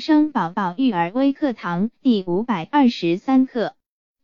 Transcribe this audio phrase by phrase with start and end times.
[0.00, 3.74] 生宝宝育儿微课堂第五百二十三课：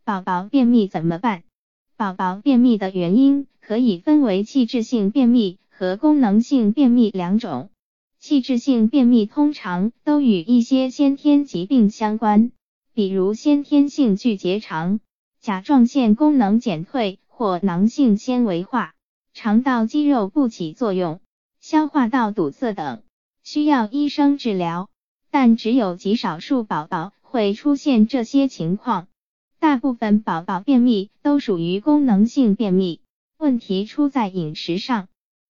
[0.04, 1.42] 宝宝便秘怎么办？
[1.96, 7.70] 宝宝便秘的原因可以分为器质性便秘和功能性便秘两种。
[8.18, 12.52] 器质性便秘通常都与一些先天疾病相关，
[12.94, 15.00] 比如先天性巨结肠、
[15.40, 18.94] 甲状腺功能减退或囊性纤维化、
[19.34, 21.20] 肠道肌肉不起作用、
[21.60, 23.02] 消化道堵塞等，
[23.42, 24.88] 需要医生治疗。
[25.32, 29.08] 但只有极少数宝宝会出现这些情况，
[29.58, 33.00] 大部分宝宝便秘都属于功能性便秘，
[33.38, 35.08] 问题出在饮食上。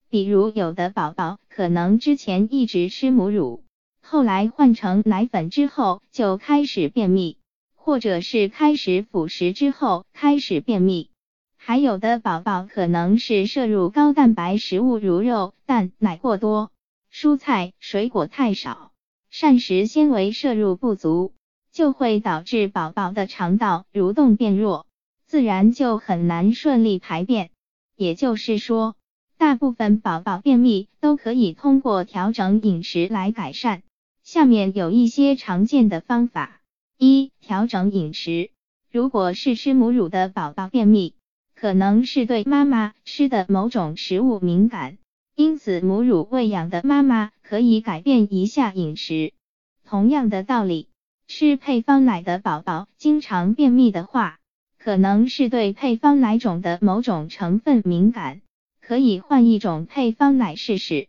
[0.09, 3.65] 比如有的宝宝可能之前一直吃母乳，
[4.01, 7.37] 后来换成奶粉之后就开始便秘，
[7.75, 11.11] 或者是开始辅食之后开始便秘。
[11.57, 16.71] 还有的宝宝可能是摄入高蛋白食物如肉、蛋、奶过多，
[17.13, 18.92] 蔬菜、水果太少。
[19.35, 21.33] 膳食纤维摄入不足，
[21.73, 24.85] 就会导致宝宝的肠道蠕动变弱，
[25.25, 27.49] 自然就很难顺利排便。
[27.97, 28.95] 也就是说，
[29.39, 33.83] 大部分宝宝便秘都可以通过调整饮食来改善。
[34.23, 36.61] 下面有一些常见的方法：
[36.99, 38.51] 一、调整饮食。
[38.91, 41.15] 如果是吃母乳的宝宝便秘，
[41.55, 44.99] 可能是对妈妈吃的某种食物敏感。
[45.35, 49.35] 因此，母乳喂养的妈妈可以改变一下饮食。
[49.85, 50.89] 同样的道理，
[51.29, 54.39] 吃配方奶的宝宝经常便秘的话，
[54.79, 58.41] 可能是对配方奶种的某种成分敏感，
[58.81, 61.09] 可以换一种配方奶试试。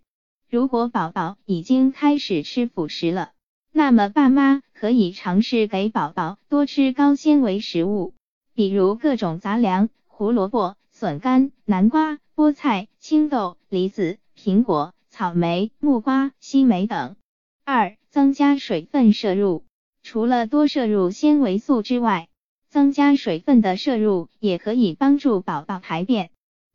[0.49, 3.31] 如果宝宝已经开始吃辅食了，
[3.71, 8.13] 那么爸妈可以尝试给宝宝多吃高纤维食物，
[8.53, 12.19] 比如各种杂粮、胡萝卜、笋干、南瓜。
[12.35, 17.15] 菠菜、青豆、梨子、苹果、草莓、木瓜、西梅等。
[17.63, 19.63] 二、增加水分摄入。
[20.01, 22.29] 除了多摄入纤维素之外，
[22.67, 26.31] 增加水分的摄入也可以帮助宝宝排便。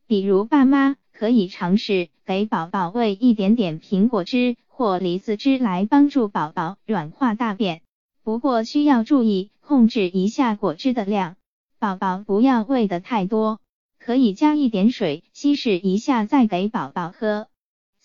[0.06, 7.82] 比如，爸妈可以尝试给宝宝喂一点点苹果汁或梨子汁来帮助宝宝软化大便。
[8.22, 11.34] 不过需要注意控制一下果汁的量，
[11.80, 13.58] 宝宝不要喂的太多。
[13.98, 17.48] 可以加一点水稀释一下，再给宝宝喝。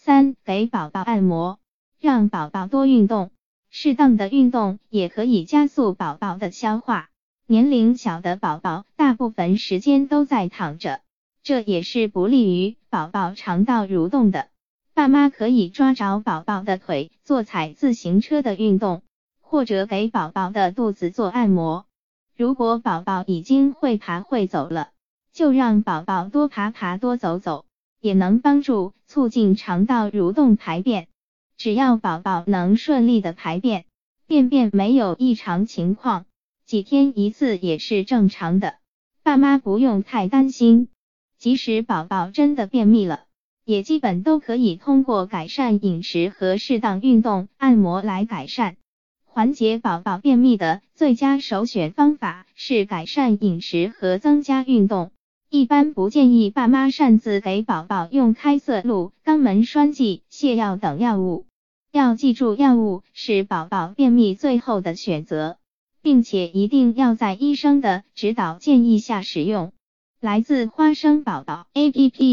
[0.05, 1.59] 三、给宝宝按摩，
[1.97, 3.31] 让宝宝多运动，
[3.69, 7.07] 适当的运动也可以加速宝宝的消化。
[7.47, 10.99] 年龄小的宝宝大部分时间都在躺着，
[11.41, 14.49] 这也是不利于宝宝肠道蠕动的。
[14.93, 19.03] 爸妈可以抓着宝宝的腿做踩自行车的运动，
[19.39, 21.85] 或者给宝宝的肚子做按摩。
[22.35, 24.89] 如果宝宝已经会爬会走了，
[25.31, 27.63] 就让宝宝多爬爬多走走，
[28.03, 31.07] 也能帮助促进肠道蠕动排便。
[31.55, 33.85] 只要宝宝能顺利的排便，
[34.27, 36.25] 便便没有异常情况，
[36.65, 38.75] 几天一次也是正常的，
[39.23, 40.89] 爸妈不用太担心。
[41.39, 43.21] 即使宝宝真的便秘了，
[43.63, 48.75] 也基本都可以通过改善饮食和适当运动、按摩来改善。
[49.23, 55.11] 缓解宝宝便秘的最佳首选方法是改善饮食和增加运动。
[55.55, 61.45] 一般不建议爸妈擅自给宝宝用开塞露、肛门栓剂、泻药等药物。
[61.91, 65.57] 要记住，药物是宝宝便秘最后的选择，
[66.01, 69.73] 并且一定要在医生的指导建议下使用。
[70.19, 72.23] 来自花生宝宝 APP。